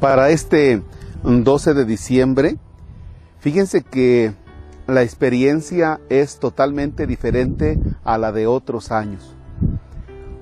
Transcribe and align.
Para 0.00 0.30
este 0.30 0.82
12 1.24 1.74
de 1.74 1.84
diciembre, 1.84 2.56
fíjense 3.40 3.82
que 3.82 4.32
la 4.86 5.02
experiencia 5.02 6.00
es 6.08 6.38
totalmente 6.38 7.06
diferente 7.06 7.78
a 8.04 8.16
la 8.16 8.32
de 8.32 8.46
otros 8.46 8.92
años. 8.92 9.34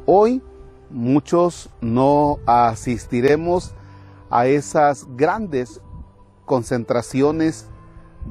Hoy 0.04 0.42
muchos 0.90 1.70
no 1.80 2.38
asistiremos 2.46 3.74
a 4.30 4.46
esas 4.46 5.06
grandes 5.16 5.80
concentraciones 6.44 7.66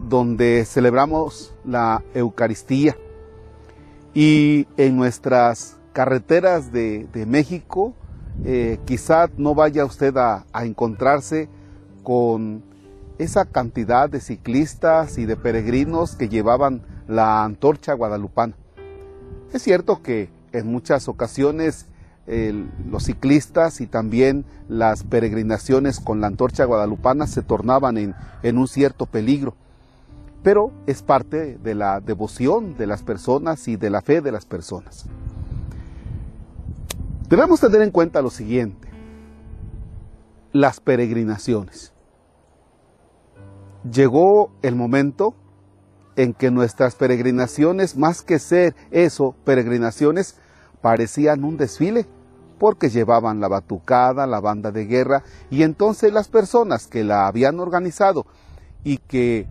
donde 0.07 0.65
celebramos 0.65 1.53
la 1.63 2.03
Eucaristía. 2.13 2.97
Y 4.13 4.67
en 4.77 4.95
nuestras 4.95 5.77
carreteras 5.93 6.71
de, 6.71 7.07
México, 7.27 7.93
eh, 8.43 8.79
quizá 8.85 9.29
no 9.37 9.55
vaya 9.55 9.85
usted 9.85 10.15
a, 10.17 10.45
encontrarse 10.63 11.47
con 12.03 12.63
esa 13.17 13.45
cantidad 13.45 14.09
de 14.09 14.19
ciclistas 14.19 15.17
y 15.17 15.25
de 15.25 15.37
peregrinos 15.37 16.15
que 16.15 16.27
llevaban 16.27 16.81
la 17.07 17.43
antorcha 17.43 17.93
guadalupana. 17.93 18.55
Es 19.53 19.61
cierto 19.61 20.01
que 20.01 20.29
en 20.51 20.67
muchas 20.67 21.07
ocasiones 21.07 21.87
los 22.27 23.03
ciclistas 23.03 23.81
y 23.81 23.85
también 23.85 24.45
las 24.67 25.03
peregrinaciones 25.03 25.99
con 25.99 26.21
la 26.21 26.27
antorcha 26.27 26.65
guadalupana 26.65 27.27
se 27.27 27.43
tornaban 27.43 27.97
en 27.97 28.57
un 28.57 28.67
cierto 28.67 29.05
peligro, 29.05 29.53
pero 30.45 30.71
es 30.85 31.01
parte 31.01 31.57
de 31.57 31.73
la 31.73 32.01
devoción 32.01 32.77
de 32.77 32.87
las 32.87 33.01
personas 33.01 33.67
y 33.67 33.77
de 33.77 33.89
la 33.89 34.01
fe 34.01 34.21
de 34.21 34.31
las 34.31 34.45
personas. 34.45 35.07
Debemos 37.27 37.59
tener 37.59 37.81
en 37.81 37.89
cuenta 37.89 38.21
lo 38.21 38.29
siguiente, 38.29 38.87
las 40.51 40.79
peregrinaciones. 40.79 41.91
Llegó 43.91 44.51
el 44.61 44.75
momento 44.75 45.33
en 46.15 46.33
que 46.33 46.51
nuestras 46.51 46.95
peregrinaciones, 46.95 47.97
más 47.97 48.21
que 48.21 48.37
ser 48.37 48.75
eso, 48.91 49.35
peregrinaciones, 49.43 50.39
parecían 50.81 51.43
un 51.43 51.57
desfile, 51.57 52.05
porque 52.59 52.89
llevaban 52.89 53.39
la 53.39 53.47
batucada, 53.47 54.27
la 54.27 54.39
banda 54.39 54.71
de 54.71 54.85
guerra, 54.85 55.23
y 55.49 55.63
entonces 55.63 56.13
las 56.13 56.27
personas 56.27 56.87
que 56.87 57.03
la 57.03 57.27
habían 57.27 57.59
organizado 57.59 58.27
y 58.83 58.97
que 58.97 59.47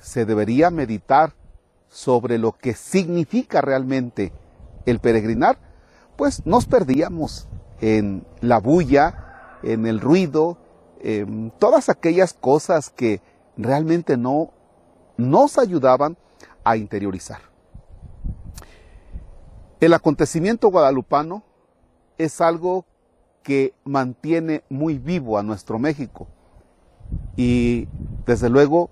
se 0.00 0.26
debería 0.26 0.70
meditar 0.70 1.34
sobre 1.88 2.38
lo 2.38 2.52
que 2.52 2.74
significa 2.74 3.60
realmente 3.60 4.32
el 4.86 4.98
peregrinar, 4.98 5.71
pues 6.22 6.46
nos 6.46 6.66
perdíamos 6.66 7.48
en 7.80 8.24
la 8.40 8.60
bulla, 8.60 9.58
en 9.64 9.88
el 9.88 9.98
ruido, 10.00 10.56
en 11.00 11.50
todas 11.58 11.88
aquellas 11.88 12.32
cosas 12.32 12.90
que 12.90 13.20
realmente 13.56 14.16
no 14.16 14.52
nos 15.16 15.58
ayudaban 15.58 16.16
a 16.62 16.76
interiorizar. 16.76 17.40
El 19.80 19.94
acontecimiento 19.94 20.68
guadalupano 20.68 21.42
es 22.18 22.40
algo 22.40 22.84
que 23.42 23.74
mantiene 23.82 24.62
muy 24.68 24.98
vivo 24.98 25.38
a 25.38 25.42
nuestro 25.42 25.80
México 25.80 26.28
y 27.34 27.88
desde 28.26 28.48
luego 28.48 28.90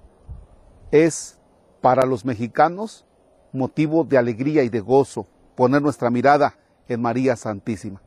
es 0.90 1.38
para 1.80 2.06
los 2.06 2.24
mexicanos 2.24 3.06
motivo 3.52 4.02
de 4.02 4.18
alegría 4.18 4.64
y 4.64 4.68
de 4.68 4.80
gozo 4.80 5.28
poner 5.54 5.80
nuestra 5.80 6.10
mirada 6.10 6.56
en 6.90 7.00
María 7.00 7.36
Santísima. 7.36 8.02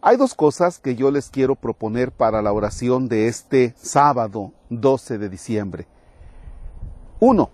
Hay 0.00 0.16
dos 0.16 0.34
cosas 0.34 0.78
que 0.78 0.96
yo 0.96 1.10
les 1.10 1.30
quiero 1.30 1.54
proponer 1.54 2.10
para 2.10 2.42
la 2.42 2.52
oración 2.52 3.08
de 3.08 3.28
este 3.28 3.74
sábado 3.76 4.52
12 4.70 5.18
de 5.18 5.28
diciembre. 5.28 5.86
Uno, 7.20 7.50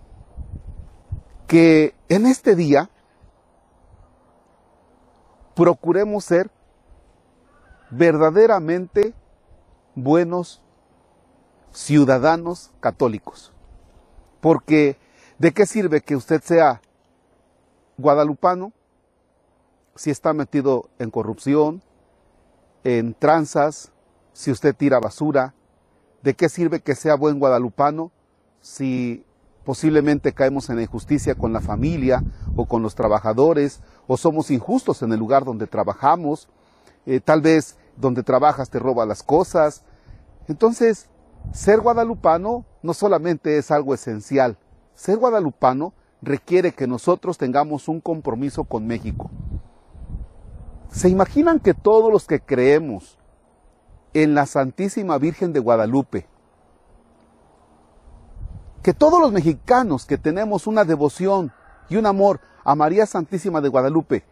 que 1.47 1.93
en 2.09 2.25
este 2.25 2.55
día 2.55 2.89
procuremos 5.55 6.25
ser 6.25 6.49
verdaderamente 7.89 9.13
buenos 9.95 10.61
ciudadanos 11.71 12.71
católicos. 12.79 13.51
Porque 14.39 14.97
¿de 15.37 15.51
qué 15.51 15.65
sirve 15.65 16.01
que 16.01 16.15
usted 16.15 16.41
sea 16.41 16.81
guadalupano 17.97 18.71
si 19.95 20.09
está 20.09 20.33
metido 20.33 20.89
en 20.99 21.11
corrupción, 21.11 21.81
en 22.83 23.13
tranzas, 23.13 23.91
si 24.33 24.51
usted 24.51 24.75
tira 24.75 24.99
basura, 24.99 25.53
¿de 26.23 26.33
qué 26.33 26.49
sirve 26.49 26.81
que 26.81 26.95
sea 26.95 27.15
buen 27.15 27.39
guadalupano 27.39 28.11
si 28.61 29.25
posiblemente 29.65 30.33
caemos 30.33 30.69
en 30.69 30.79
injusticia 30.79 31.35
con 31.35 31.53
la 31.53 31.61
familia 31.61 32.23
o 32.55 32.65
con 32.65 32.81
los 32.81 32.95
trabajadores 32.95 33.81
o 34.07 34.17
somos 34.17 34.49
injustos 34.49 35.01
en 35.01 35.11
el 35.13 35.19
lugar 35.19 35.45
donde 35.45 35.67
trabajamos? 35.67 36.47
Eh, 37.05 37.19
tal 37.19 37.41
vez 37.41 37.77
donde 37.97 38.23
trabajas 38.23 38.69
te 38.69 38.79
roba 38.79 39.05
las 39.05 39.23
cosas. 39.23 39.83
Entonces, 40.47 41.07
ser 41.53 41.81
guadalupano 41.81 42.65
no 42.81 42.93
solamente 42.93 43.57
es 43.57 43.71
algo 43.71 43.93
esencial, 43.93 44.57
ser 44.95 45.17
guadalupano 45.17 45.93
requiere 46.21 46.71
que 46.71 46.87
nosotros 46.87 47.37
tengamos 47.37 47.87
un 47.87 47.99
compromiso 47.99 48.63
con 48.63 48.85
México. 48.85 49.29
¿Se 50.91 51.07
imaginan 51.07 51.61
que 51.61 51.73
todos 51.73 52.11
los 52.11 52.27
que 52.27 52.41
creemos 52.41 53.17
en 54.13 54.35
la 54.35 54.45
Santísima 54.45 55.17
Virgen 55.17 55.53
de 55.53 55.61
Guadalupe, 55.61 56.27
que 58.83 58.93
todos 58.93 59.21
los 59.21 59.31
mexicanos 59.31 60.05
que 60.05 60.17
tenemos 60.17 60.67
una 60.67 60.83
devoción 60.83 61.53
y 61.89 61.95
un 61.95 62.05
amor 62.05 62.41
a 62.65 62.75
María 62.75 63.05
Santísima 63.05 63.61
de 63.61 63.69
Guadalupe, 63.69 64.25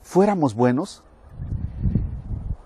fuéramos 0.00 0.54
buenos? 0.54 1.02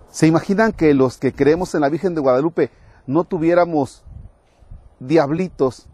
¿Se 0.08 0.28
imaginan 0.28 0.72
que 0.72 0.94
los 0.94 1.18
que 1.18 1.34
creemos 1.34 1.74
en 1.74 1.80
la 1.80 1.88
Virgen 1.88 2.14
de 2.14 2.20
Guadalupe 2.20 2.70
no 3.08 3.24
tuviéramos 3.24 4.04
diablitos 5.00 5.88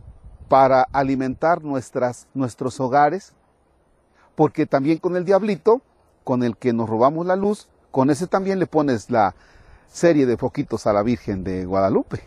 para 0.50 0.82
alimentar 0.92 1.64
nuestras, 1.64 2.28
nuestros 2.34 2.78
hogares? 2.78 3.32
Porque 4.34 4.66
también 4.66 4.98
con 4.98 5.16
el 5.16 5.24
diablito 5.24 5.80
con 6.24 6.42
el 6.42 6.56
que 6.56 6.72
nos 6.72 6.88
robamos 6.88 7.26
la 7.26 7.36
luz, 7.36 7.68
con 7.90 8.10
ese 8.10 8.26
también 8.26 8.58
le 8.58 8.66
pones 8.66 9.10
la 9.10 9.34
serie 9.88 10.26
de 10.26 10.36
foquitos 10.36 10.86
a 10.86 10.92
la 10.92 11.02
Virgen 11.02 11.44
de 11.44 11.64
Guadalupe. 11.64 12.22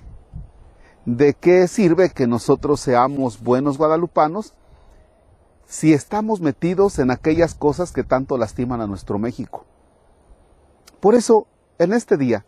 ¿De 1.06 1.34
qué 1.34 1.68
sirve 1.68 2.10
que 2.10 2.28
nosotros 2.28 2.80
seamos 2.80 3.42
buenos 3.42 3.78
guadalupanos 3.78 4.54
si 5.66 5.94
estamos 5.94 6.42
metidos 6.42 7.00
en 7.00 7.12
aquellas 7.12 7.56
cosas 7.56 7.92
que 7.92 8.04
tanto 8.04 8.38
lastiman 8.38 8.82
a 8.82 8.88
nuestro 8.88 9.20
México? 9.20 9.66
Por 11.00 11.16
eso, 11.16 11.48
en 11.78 11.94
este 11.94 12.18
día, 12.18 12.46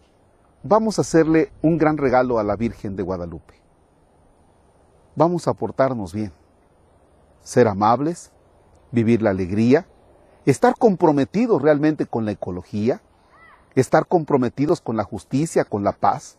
vamos 0.63 0.97
a 0.97 1.01
hacerle 1.01 1.51
un 1.61 1.77
gran 1.77 1.97
regalo 1.97 2.39
a 2.39 2.43
la 2.43 2.55
Virgen 2.55 2.95
de 2.95 3.03
Guadalupe. 3.03 3.55
Vamos 5.15 5.47
a 5.47 5.53
portarnos 5.53 6.13
bien, 6.13 6.31
ser 7.41 7.67
amables, 7.67 8.31
vivir 8.91 9.21
la 9.21 9.31
alegría, 9.31 9.87
estar 10.51 10.75
comprometidos 10.75 11.61
realmente 11.61 12.05
con 12.05 12.23
la 12.25 12.31
ecología, 12.31 13.01
estar 13.75 14.07
comprometidos 14.07 14.79
con 14.79 14.95
la 14.95 15.03
justicia, 15.03 15.65
con 15.65 15.83
la 15.83 15.91
paz. 15.91 16.37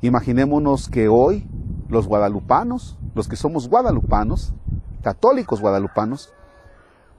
Imaginémonos 0.00 0.88
que 0.88 1.08
hoy 1.08 1.46
los 1.88 2.08
guadalupanos, 2.08 2.98
los 3.14 3.28
que 3.28 3.36
somos 3.36 3.68
guadalupanos, 3.68 4.52
católicos 5.02 5.60
guadalupanos, 5.60 6.34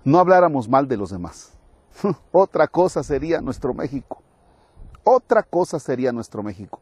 no 0.03 0.19
habláramos 0.19 0.67
mal 0.67 0.89
de 0.89 0.97
los 0.97 1.11
demás. 1.11 1.53
Otra 2.33 2.67
cosa 2.67 3.01
sería 3.01 3.39
nuestro 3.39 3.73
México. 3.73 4.21
Otra 5.05 5.43
cosa 5.43 5.79
sería 5.79 6.11
nuestro 6.11 6.43
México. 6.43 6.81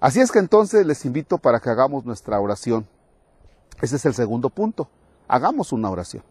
Así 0.00 0.20
es 0.20 0.30
que 0.30 0.38
entonces 0.38 0.84
les 0.84 1.06
invito 1.06 1.38
para 1.38 1.60
que 1.60 1.70
hagamos 1.70 2.04
nuestra 2.04 2.38
oración. 2.38 2.86
Ese 3.80 3.96
es 3.96 4.04
el 4.04 4.12
segundo 4.12 4.50
punto. 4.50 4.88
Hagamos 5.28 5.72
una 5.72 5.90
oración. 5.90 6.22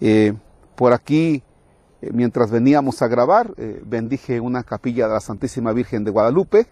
Eh, 0.00 0.34
por 0.74 0.92
aquí, 0.92 1.42
eh, 2.02 2.10
mientras 2.12 2.50
veníamos 2.50 3.00
a 3.02 3.08
grabar, 3.08 3.54
eh, 3.56 3.82
bendije 3.84 4.40
una 4.40 4.62
capilla 4.62 5.08
de 5.08 5.14
la 5.14 5.20
Santísima 5.20 5.72
Virgen 5.72 6.04
de 6.04 6.10
Guadalupe 6.10 6.66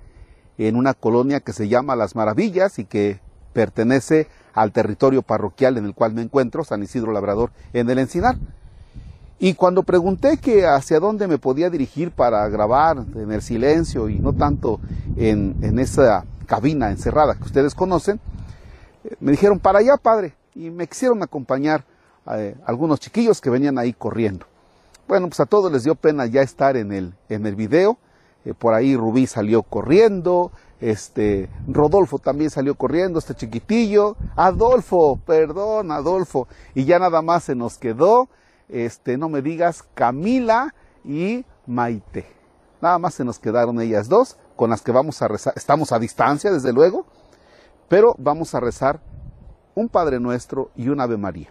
en 0.58 0.76
una 0.76 0.94
colonia 0.94 1.40
que 1.40 1.52
se 1.52 1.68
llama 1.68 1.96
Las 1.96 2.14
Maravillas 2.14 2.78
y 2.78 2.84
que 2.84 3.20
pertenece 3.52 4.28
al 4.52 4.72
territorio 4.72 5.22
parroquial 5.22 5.78
en 5.78 5.86
el 5.86 5.94
cual 5.94 6.12
me 6.12 6.22
encuentro, 6.22 6.64
San 6.64 6.82
Isidro 6.82 7.12
Labrador, 7.12 7.50
en 7.72 7.88
el 7.90 7.98
Encinar. 7.98 8.36
Y 9.38 9.54
cuando 9.54 9.82
pregunté 9.82 10.36
que 10.38 10.66
hacia 10.66 11.00
dónde 11.00 11.26
me 11.26 11.38
podía 11.38 11.70
dirigir 11.70 12.12
para 12.12 12.48
grabar 12.48 13.04
en 13.16 13.32
el 13.32 13.42
silencio 13.42 14.08
y 14.08 14.18
no 14.18 14.32
tanto 14.32 14.80
en, 15.16 15.56
en 15.62 15.78
esa 15.78 16.24
cabina 16.46 16.90
encerrada 16.90 17.34
que 17.34 17.42
ustedes 17.42 17.74
conocen, 17.74 18.20
me 19.20 19.32
dijeron, 19.32 19.58
para 19.58 19.80
allá, 19.80 19.96
padre, 19.96 20.34
y 20.54 20.70
me 20.70 20.86
quisieron 20.86 21.22
acompañar 21.22 21.84
eh, 22.32 22.56
algunos 22.66 23.00
chiquillos 23.00 23.40
que 23.40 23.50
venían 23.50 23.78
ahí 23.78 23.92
corriendo. 23.92 24.46
Bueno, 25.06 25.28
pues 25.28 25.40
a 25.40 25.46
todos 25.46 25.70
les 25.70 25.84
dio 25.84 25.94
pena 25.94 26.26
ya 26.26 26.42
estar 26.42 26.76
en 26.76 26.92
el, 26.92 27.14
en 27.28 27.46
el 27.46 27.54
video. 27.56 27.98
eh, 28.44 28.54
por 28.54 28.74
ahí 28.74 28.96
Rubí 28.96 29.26
salió 29.26 29.62
corriendo, 29.62 30.52
este, 30.80 31.48
Rodolfo 31.66 32.18
también 32.18 32.50
salió 32.50 32.74
corriendo, 32.74 33.18
este 33.18 33.34
chiquitillo, 33.34 34.16
Adolfo, 34.36 35.18
perdón, 35.24 35.90
Adolfo, 35.90 36.46
y 36.74 36.84
ya 36.84 36.98
nada 36.98 37.22
más 37.22 37.44
se 37.44 37.54
nos 37.54 37.78
quedó, 37.78 38.28
este, 38.68 39.16
no 39.16 39.28
me 39.28 39.40
digas, 39.40 39.82
Camila 39.94 40.74
y 41.04 41.44
Maite. 41.66 42.26
Nada 42.80 42.98
más 42.98 43.14
se 43.14 43.24
nos 43.24 43.38
quedaron 43.38 43.80
ellas 43.80 44.08
dos, 44.08 44.36
con 44.56 44.70
las 44.70 44.82
que 44.82 44.92
vamos 44.92 45.22
a 45.22 45.28
rezar, 45.28 45.54
estamos 45.56 45.92
a 45.92 45.98
distancia, 45.98 46.52
desde 46.52 46.72
luego, 46.72 47.06
pero 47.88 48.14
vamos 48.18 48.54
a 48.54 48.60
rezar 48.60 49.00
un 49.74 49.88
Padre 49.88 50.20
Nuestro 50.20 50.70
y 50.76 50.88
un 50.88 51.00
Ave 51.00 51.16
María. 51.16 51.50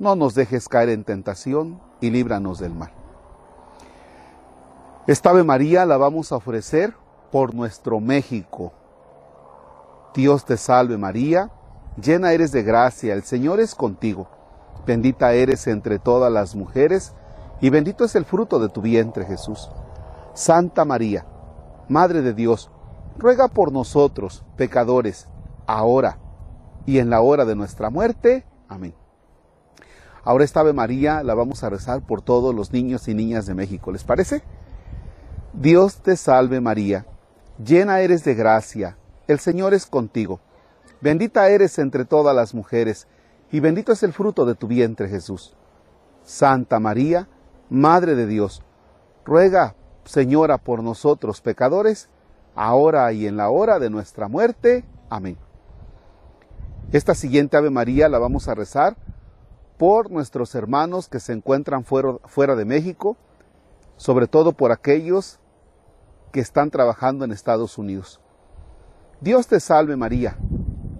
No 0.00 0.16
nos 0.16 0.34
dejes 0.34 0.66
caer 0.66 0.88
en 0.88 1.04
tentación 1.04 1.78
y 2.00 2.08
líbranos 2.08 2.58
del 2.58 2.74
mal. 2.74 2.90
Esta 5.06 5.28
Ave 5.28 5.44
María 5.44 5.84
la 5.84 5.98
vamos 5.98 6.32
a 6.32 6.36
ofrecer 6.36 6.94
por 7.30 7.54
nuestro 7.54 8.00
México. 8.00 8.72
Dios 10.14 10.46
te 10.46 10.56
salve 10.56 10.96
María, 10.96 11.50
llena 12.02 12.32
eres 12.32 12.50
de 12.50 12.62
gracia, 12.62 13.12
el 13.12 13.24
Señor 13.24 13.60
es 13.60 13.74
contigo. 13.74 14.26
Bendita 14.86 15.34
eres 15.34 15.66
entre 15.66 15.98
todas 15.98 16.32
las 16.32 16.56
mujeres, 16.56 17.12
y 17.60 17.68
bendito 17.68 18.06
es 18.06 18.14
el 18.14 18.24
fruto 18.24 18.58
de 18.58 18.70
tu 18.70 18.80
vientre 18.80 19.26
Jesús. 19.26 19.70
Santa 20.32 20.86
María, 20.86 21.26
Madre 21.90 22.22
de 22.22 22.32
Dios, 22.32 22.70
ruega 23.18 23.48
por 23.48 23.70
nosotros, 23.70 24.44
pecadores, 24.56 25.28
ahora 25.66 26.16
y 26.86 27.00
en 27.00 27.10
la 27.10 27.20
hora 27.20 27.44
de 27.44 27.54
nuestra 27.54 27.90
muerte. 27.90 28.46
Amén. 28.66 28.94
Ahora 30.30 30.44
esta 30.44 30.60
Ave 30.60 30.72
María 30.72 31.24
la 31.24 31.34
vamos 31.34 31.64
a 31.64 31.70
rezar 31.70 32.06
por 32.06 32.22
todos 32.22 32.54
los 32.54 32.72
niños 32.72 33.08
y 33.08 33.14
niñas 33.14 33.46
de 33.46 33.54
México. 33.54 33.90
¿Les 33.90 34.04
parece? 34.04 34.44
Dios 35.52 35.96
te 36.02 36.16
salve 36.16 36.60
María, 36.60 37.04
llena 37.58 37.98
eres 37.98 38.22
de 38.22 38.36
gracia, 38.36 38.96
el 39.26 39.40
Señor 39.40 39.74
es 39.74 39.86
contigo. 39.86 40.38
Bendita 41.00 41.48
eres 41.48 41.80
entre 41.80 42.04
todas 42.04 42.36
las 42.36 42.54
mujeres, 42.54 43.08
y 43.50 43.58
bendito 43.58 43.90
es 43.90 44.04
el 44.04 44.12
fruto 44.12 44.46
de 44.46 44.54
tu 44.54 44.68
vientre 44.68 45.08
Jesús. 45.08 45.56
Santa 46.22 46.78
María, 46.78 47.26
Madre 47.68 48.14
de 48.14 48.28
Dios, 48.28 48.62
ruega, 49.24 49.74
Señora, 50.04 50.58
por 50.58 50.84
nosotros 50.84 51.40
pecadores, 51.40 52.08
ahora 52.54 53.12
y 53.12 53.26
en 53.26 53.36
la 53.36 53.50
hora 53.50 53.80
de 53.80 53.90
nuestra 53.90 54.28
muerte. 54.28 54.84
Amén. 55.08 55.36
Esta 56.92 57.16
siguiente 57.16 57.56
Ave 57.56 57.70
María 57.70 58.08
la 58.08 58.20
vamos 58.20 58.46
a 58.46 58.54
rezar 58.54 58.96
por 59.80 60.10
nuestros 60.10 60.54
hermanos 60.54 61.08
que 61.08 61.20
se 61.20 61.32
encuentran 61.32 61.84
fuera, 61.84 62.18
fuera 62.26 62.54
de 62.54 62.66
México, 62.66 63.16
sobre 63.96 64.26
todo 64.26 64.52
por 64.52 64.72
aquellos 64.72 65.40
que 66.32 66.40
están 66.40 66.70
trabajando 66.70 67.24
en 67.24 67.32
Estados 67.32 67.78
Unidos. 67.78 68.20
Dios 69.22 69.46
te 69.46 69.58
salve 69.58 69.96
María, 69.96 70.36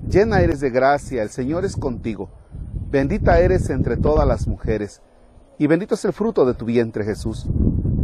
llena 0.09 0.41
eres 0.41 0.61
de 0.61 0.71
gracia, 0.71 1.23
el 1.23 1.29
Señor 1.29 1.67
es 1.67 1.77
contigo, 1.77 2.31
bendita 2.91 3.39
eres 3.41 3.69
entre 3.69 3.99
todas 3.99 4.27
las 4.27 4.47
mujeres, 4.49 5.03
y 5.59 5.67
bendito 5.67 5.95
es 5.95 6.07
el 6.07 6.15
fruto 6.15 6.47
de 6.47 6.55
tu 6.55 6.65
vientre 6.65 7.05
Jesús. 7.05 7.47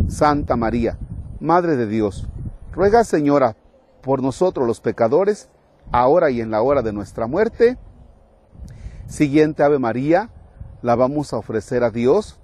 Santa 0.09 0.57
María, 0.57 0.99
Madre 1.41 1.77
de 1.77 1.87
Dios, 1.87 2.29
ruega 2.71 3.03
Señora 3.05 3.57
por 4.03 4.23
nosotros 4.23 4.67
los 4.67 4.83
pecadores, 4.83 5.49
ahora 5.91 6.31
y 6.31 6.43
en 6.43 6.51
la 6.51 6.61
hora 6.61 6.83
de 6.83 6.93
nuestra 6.93 7.27
muerte. 7.27 7.79
Siguiente 9.07 9.63
Ave 9.63 9.79
María, 9.79 10.33
la 10.87 10.95
vamos 10.95 11.33
a 11.33 11.39
ofrecer 11.39 11.83
a 11.83 11.91
Dios 11.91 12.39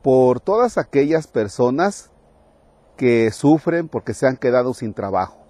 por 0.00 0.40
todas 0.40 0.78
aquellas 0.78 1.26
personas 1.26 2.10
que 2.96 3.30
sufren 3.32 3.88
porque 3.88 4.14
se 4.14 4.26
han 4.26 4.38
quedado 4.38 4.72
sin 4.72 4.94
trabajo. 4.94 5.44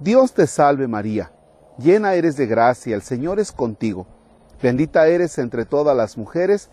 Dios 0.00 0.34
te 0.34 0.46
salve 0.46 0.86
María, 0.86 1.32
llena 1.78 2.12
eres 2.12 2.36
de 2.36 2.44
gracia, 2.44 2.94
el 2.94 3.00
Señor 3.00 3.40
es 3.40 3.52
contigo, 3.52 4.06
bendita 4.62 5.06
eres 5.06 5.38
entre 5.38 5.64
todas 5.64 5.96
las 5.96 6.18
mujeres, 6.18 6.68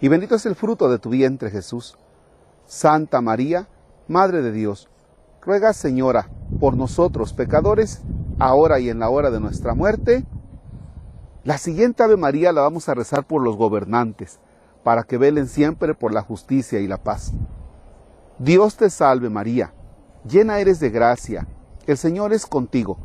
y 0.00 0.08
bendito 0.08 0.34
es 0.34 0.46
el 0.46 0.56
fruto 0.56 0.90
de 0.90 0.98
tu 0.98 1.10
vientre 1.10 1.48
Jesús. 1.48 1.96
Santa 2.66 3.20
María, 3.20 3.68
Madre 4.08 4.42
de 4.42 4.50
Dios, 4.50 4.88
ruega 5.40 5.72
Señora 5.74 6.28
por 6.58 6.76
nosotros 6.76 7.32
pecadores, 7.32 8.02
ahora 8.40 8.80
y 8.80 8.90
en 8.90 8.98
la 8.98 9.10
hora 9.10 9.30
de 9.30 9.38
nuestra 9.38 9.74
muerte. 9.74 10.24
La 11.44 11.58
siguiente 11.58 12.02
Ave 12.02 12.16
María 12.16 12.52
la 12.52 12.62
vamos 12.62 12.88
a 12.88 12.94
rezar 12.94 13.26
por 13.26 13.42
los 13.42 13.58
gobernantes, 13.58 14.38
para 14.82 15.02
que 15.02 15.18
velen 15.18 15.46
siempre 15.46 15.94
por 15.94 16.10
la 16.10 16.22
justicia 16.22 16.80
y 16.80 16.86
la 16.86 16.96
paz. 16.96 17.32
Dios 18.38 18.76
te 18.78 18.88
salve 18.88 19.28
María, 19.28 19.74
llena 20.26 20.58
eres 20.58 20.80
de 20.80 20.88
gracia, 20.88 21.46
el 21.86 21.98
Señor 21.98 22.32
es 22.32 22.46
contigo, 22.46 22.96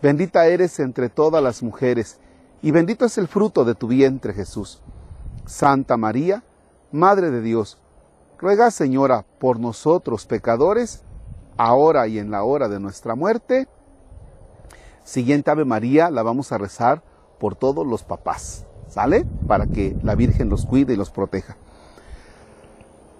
bendita 0.00 0.46
eres 0.46 0.80
entre 0.80 1.10
todas 1.10 1.42
las 1.42 1.62
mujeres, 1.62 2.18
y 2.62 2.70
bendito 2.70 3.04
es 3.04 3.18
el 3.18 3.28
fruto 3.28 3.62
de 3.66 3.74
tu 3.74 3.88
vientre 3.88 4.32
Jesús. 4.32 4.80
Santa 5.44 5.98
María, 5.98 6.42
Madre 6.92 7.30
de 7.30 7.42
Dios, 7.42 7.76
ruega 8.38 8.70
Señora 8.70 9.26
por 9.38 9.60
nosotros 9.60 10.24
pecadores, 10.24 11.02
ahora 11.58 12.06
y 12.06 12.18
en 12.18 12.30
la 12.30 12.42
hora 12.42 12.68
de 12.68 12.80
nuestra 12.80 13.14
muerte. 13.16 13.68
Siguiente 15.04 15.50
Ave 15.50 15.66
María 15.66 16.10
la 16.10 16.22
vamos 16.22 16.52
a 16.52 16.58
rezar 16.58 17.02
por 17.42 17.56
todos 17.56 17.84
los 17.84 18.04
papás, 18.04 18.66
¿sale? 18.86 19.26
Para 19.48 19.66
que 19.66 19.96
la 20.04 20.14
Virgen 20.14 20.48
los 20.48 20.64
cuide 20.64 20.92
y 20.92 20.96
los 20.96 21.10
proteja. 21.10 21.56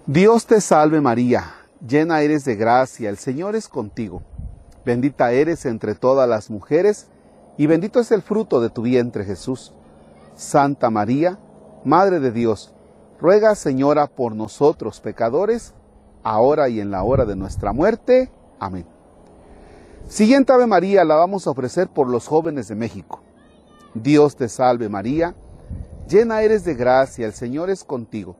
Dios 0.07 0.45
te 0.45 0.61
salve 0.61 1.01
María, 1.01 1.51
llena 1.85 2.21
eres 2.21 2.45
de 2.45 2.55
gracia, 2.55 3.09
el 3.09 3.17
Señor 3.17 3.57
es 3.57 3.67
contigo. 3.67 4.21
Bendita 4.85 5.33
eres 5.33 5.65
entre 5.65 5.93
todas 5.93 6.29
las 6.29 6.49
mujeres, 6.49 7.07
y 7.57 7.67
bendito 7.67 7.99
es 7.99 8.13
el 8.13 8.21
fruto 8.21 8.61
de 8.61 8.69
tu 8.69 8.83
vientre 8.83 9.25
Jesús. 9.25 9.73
Santa 10.35 10.89
María, 10.89 11.37
Madre 11.83 12.21
de 12.21 12.31
Dios, 12.31 12.73
ruega 13.19 13.55
Señora 13.55 14.07
por 14.07 14.37
nosotros 14.37 15.01
pecadores, 15.01 15.73
ahora 16.23 16.69
y 16.69 16.79
en 16.79 16.91
la 16.91 17.03
hora 17.03 17.25
de 17.25 17.35
nuestra 17.35 17.73
muerte. 17.73 18.31
Amén. 18.57 18.85
Siguiente 20.07 20.53
Ave 20.53 20.65
María 20.65 21.03
la 21.03 21.15
vamos 21.15 21.45
a 21.45 21.51
ofrecer 21.51 21.89
por 21.89 22.07
los 22.07 22.25
jóvenes 22.25 22.69
de 22.69 22.75
México. 22.75 23.22
Dios 23.93 24.35
te 24.35 24.49
salve 24.49 24.89
María, 24.89 25.35
llena 26.09 26.41
eres 26.41 26.65
de 26.65 26.73
gracia, 26.73 27.25
el 27.25 27.33
Señor 27.33 27.69
es 27.69 27.83
contigo. 27.83 28.35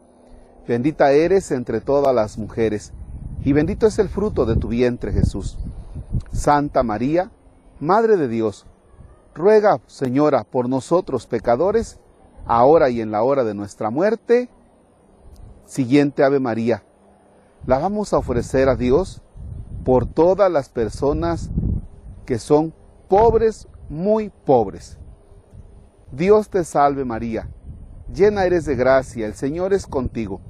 Bendita 0.67 1.12
eres 1.12 1.51
entre 1.51 1.81
todas 1.81 2.13
las 2.15 2.38
mujeres, 2.38 2.93
y 3.43 3.53
bendito 3.53 3.86
es 3.86 4.00
el 4.00 4.10
fruto 4.10 4.45
de 4.45 4.55
tu 4.55 4.69
vientre 4.69 5.12
Jesús. 5.12 5.57
Santa 6.31 6.83
María, 6.83 7.31
Madre 7.79 8.17
de 8.17 8.27
Dios, 8.27 8.65
ruega, 9.36 9.79
Señora, 9.88 10.43
por 10.43 10.69
nosotros 10.69 11.27
pecadores, 11.27 12.00
ahora 12.45 12.89
y 12.89 13.01
en 13.01 13.12
la 13.12 13.24
hora 13.24 13.43
de 13.43 13.53
nuestra 13.53 13.89
muerte. 13.89 14.50
Siguiente 15.65 16.24
Ave 16.24 16.39
María. 16.39 16.83
La 17.65 17.77
vamos 17.77 18.13
a 18.13 18.17
ofrecer 18.17 18.69
a 18.69 18.75
Dios 18.75 19.22
por 19.83 20.05
todas 20.05 20.51
las 20.51 20.69
personas 20.69 21.50
que 22.25 22.39
son 22.39 22.74
pobres, 23.07 23.67
muy 23.89 24.29
pobres. 24.29 24.98
Dios 26.13 26.50
te 26.50 26.63
salve 26.63 27.05
María, 27.05 27.50
llena 28.13 28.46
eres 28.46 28.65
de 28.65 28.75
gracia, 28.75 29.25
el 29.25 29.34
Señor 29.34 29.74
es 29.74 29.88
contigo. 29.88 30.41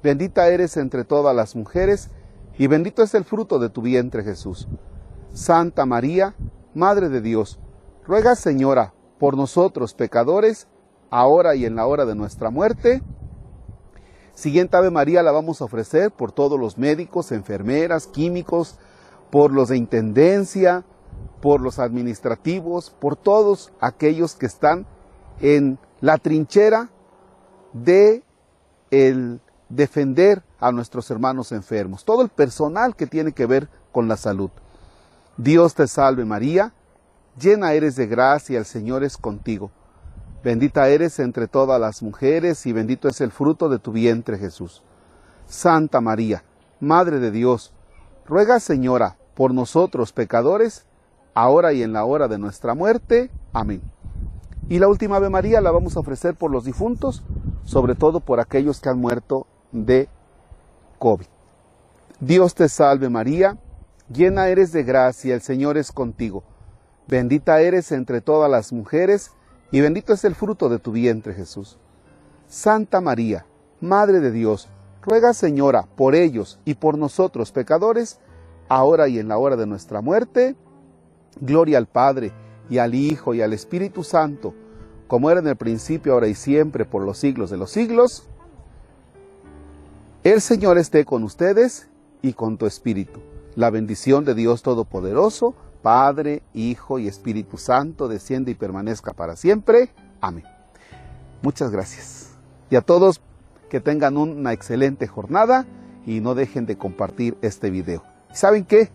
Bendita 0.00 0.46
eres 0.46 0.76
entre 0.76 1.02
todas 1.02 1.34
las 1.34 1.56
mujeres, 1.56 2.10
y 2.56 2.68
bendito 2.68 3.02
es 3.02 3.14
el 3.14 3.24
fruto 3.24 3.58
de 3.58 3.68
tu 3.68 3.82
vientre 3.82 4.22
Jesús. 4.22 4.68
Santa 5.32 5.86
María, 5.86 6.36
Madre 6.72 7.08
de 7.08 7.20
Dios, 7.20 7.58
ruega 8.06 8.36
Señora 8.36 8.94
por 9.18 9.36
nosotros 9.36 9.92
pecadores, 9.92 10.68
ahora 11.10 11.56
y 11.56 11.64
en 11.64 11.74
la 11.74 11.88
hora 11.88 12.06
de 12.06 12.14
nuestra 12.14 12.50
muerte. 12.50 13.02
Siguiente 14.34 14.76
Ave 14.76 14.92
María 14.92 15.24
la 15.24 15.32
vamos 15.32 15.60
a 15.60 15.64
ofrecer 15.64 16.12
por 16.12 16.30
todos 16.30 16.60
los 16.60 16.78
médicos, 16.78 17.32
enfermeras, 17.32 18.06
químicos, 18.06 18.78
por 19.32 19.52
los 19.52 19.70
de 19.70 19.78
intendencia, 19.78 20.84
por 21.42 21.60
los 21.60 21.80
administrativos, 21.80 22.90
por 22.90 23.16
todos 23.16 23.72
aquellos 23.80 24.36
que 24.36 24.46
están 24.46 24.86
en 25.40 25.78
la 26.00 26.18
trinchera 26.18 26.90
de 27.72 28.22
el 28.90 29.40
defender 29.68 30.42
a 30.60 30.72
nuestros 30.72 31.10
hermanos 31.10 31.52
enfermos, 31.52 32.04
todo 32.04 32.22
el 32.22 32.28
personal 32.28 32.96
que 32.96 33.06
tiene 33.06 33.32
que 33.32 33.46
ver 33.46 33.68
con 33.92 34.08
la 34.08 34.16
salud. 34.16 34.50
Dios 35.36 35.74
te 35.74 35.86
salve 35.86 36.24
María, 36.24 36.72
llena 37.38 37.72
eres 37.72 37.96
de 37.96 38.06
gracia, 38.06 38.58
el 38.58 38.64
Señor 38.64 39.04
es 39.04 39.16
contigo. 39.16 39.70
Bendita 40.42 40.88
eres 40.88 41.18
entre 41.18 41.48
todas 41.48 41.80
las 41.80 42.02
mujeres 42.02 42.64
y 42.66 42.72
bendito 42.72 43.08
es 43.08 43.20
el 43.20 43.30
fruto 43.30 43.68
de 43.68 43.78
tu 43.78 43.92
vientre 43.92 44.38
Jesús. 44.38 44.82
Santa 45.46 46.00
María, 46.00 46.44
Madre 46.80 47.18
de 47.18 47.30
Dios, 47.30 47.72
ruega 48.26 48.60
Señora 48.60 49.16
por 49.34 49.52
nosotros 49.52 50.12
pecadores, 50.12 50.86
ahora 51.34 51.72
y 51.72 51.82
en 51.82 51.92
la 51.92 52.04
hora 52.04 52.28
de 52.28 52.38
nuestra 52.38 52.74
muerte. 52.74 53.30
Amén. 53.52 53.82
Y 54.68 54.78
la 54.78 54.88
última 54.88 55.16
Ave 55.16 55.30
María 55.30 55.60
la 55.60 55.70
vamos 55.70 55.96
a 55.96 56.00
ofrecer 56.00 56.34
por 56.34 56.50
los 56.50 56.64
difuntos, 56.64 57.22
sobre 57.64 57.94
todo 57.94 58.20
por 58.20 58.38
aquellos 58.38 58.80
que 58.80 58.90
han 58.90 58.98
muerto 58.98 59.46
de 59.72 60.08
COVID. 60.98 61.26
Dios 62.20 62.54
te 62.54 62.68
salve 62.68 63.08
María, 63.08 63.56
llena 64.12 64.48
eres 64.48 64.72
de 64.72 64.82
gracia, 64.82 65.34
el 65.34 65.40
Señor 65.40 65.78
es 65.78 65.90
contigo. 65.90 66.42
Bendita 67.06 67.60
eres 67.60 67.92
entre 67.92 68.20
todas 68.20 68.50
las 68.50 68.72
mujeres, 68.72 69.30
y 69.70 69.80
bendito 69.80 70.12
es 70.12 70.24
el 70.24 70.34
fruto 70.34 70.68
de 70.68 70.78
tu 70.78 70.92
vientre 70.92 71.32
Jesús. 71.32 71.78
Santa 72.46 73.00
María, 73.00 73.46
Madre 73.80 74.20
de 74.20 74.32
Dios, 74.32 74.68
ruega 75.02 75.32
Señora 75.32 75.86
por 75.96 76.14
ellos 76.14 76.58
y 76.64 76.74
por 76.74 76.98
nosotros 76.98 77.52
pecadores, 77.52 78.18
ahora 78.68 79.08
y 79.08 79.18
en 79.18 79.28
la 79.28 79.38
hora 79.38 79.56
de 79.56 79.66
nuestra 79.66 80.02
muerte. 80.02 80.56
Gloria 81.40 81.78
al 81.78 81.86
Padre, 81.86 82.32
y 82.68 82.78
al 82.78 82.94
Hijo, 82.94 83.34
y 83.34 83.42
al 83.42 83.52
Espíritu 83.52 84.04
Santo, 84.04 84.54
como 85.06 85.30
era 85.30 85.40
en 85.40 85.48
el 85.48 85.56
principio, 85.56 86.12
ahora 86.12 86.28
y 86.28 86.34
siempre, 86.34 86.84
por 86.84 87.02
los 87.02 87.18
siglos 87.18 87.50
de 87.50 87.56
los 87.56 87.70
siglos. 87.70 88.28
El 90.22 90.40
Señor 90.40 90.78
esté 90.78 91.04
con 91.04 91.22
ustedes 91.24 91.88
y 92.22 92.34
con 92.34 92.58
tu 92.58 92.66
Espíritu. 92.66 93.20
La 93.54 93.70
bendición 93.70 94.24
de 94.24 94.34
Dios 94.34 94.62
Todopoderoso, 94.62 95.54
Padre, 95.82 96.42
Hijo 96.52 96.98
y 96.98 97.08
Espíritu 97.08 97.56
Santo, 97.56 98.08
desciende 98.08 98.50
y 98.50 98.54
permanezca 98.54 99.12
para 99.12 99.36
siempre. 99.36 99.90
Amén. 100.20 100.44
Muchas 101.42 101.70
gracias. 101.70 102.30
Y 102.70 102.76
a 102.76 102.82
todos 102.82 103.20
que 103.70 103.80
tengan 103.80 104.16
una 104.16 104.52
excelente 104.52 105.06
jornada 105.06 105.66
y 106.04 106.20
no 106.20 106.34
dejen 106.34 106.66
de 106.66 106.76
compartir 106.76 107.36
este 107.42 107.70
video. 107.70 108.02
¿Saben 108.32 108.64
qué? 108.64 108.90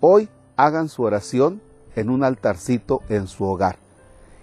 Hoy 0.00 0.28
hagan 0.56 0.88
su 0.88 1.02
oración 1.02 1.60
en 1.96 2.10
un 2.10 2.22
altarcito 2.22 3.02
en 3.08 3.26
su 3.26 3.44
hogar. 3.44 3.78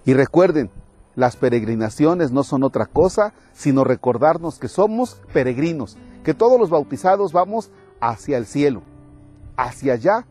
Y 0.05 0.13
recuerden, 0.13 0.69
las 1.15 1.36
peregrinaciones 1.36 2.31
no 2.31 2.43
son 2.43 2.63
otra 2.63 2.86
cosa 2.86 3.33
sino 3.53 3.83
recordarnos 3.83 4.60
que 4.60 4.67
somos 4.67 5.22
peregrinos, 5.31 5.95
que 6.24 6.33
todos 6.33 6.60
los 6.60 6.69
bautizados 6.69 7.31
vamos 7.31 7.69
hacia 8.01 8.38
el 8.38 8.45
cielo. 8.45 8.81
Hacia 9.55 9.93
allá 9.93 10.25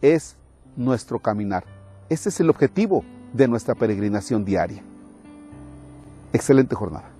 es 0.00 0.36
nuestro 0.76 1.18
caminar. 1.18 1.64
Ese 2.08 2.30
es 2.30 2.40
el 2.40 2.50
objetivo 2.50 3.04
de 3.32 3.46
nuestra 3.48 3.74
peregrinación 3.74 4.44
diaria. 4.44 4.82
Excelente 6.32 6.74
jornada. 6.74 7.11